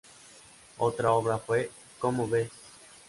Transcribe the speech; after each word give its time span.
Otra 0.79 1.11
obra 1.11 1.37
fue 1.37 1.69
"¿Cómo 1.99 2.27
ves? 2.27 2.49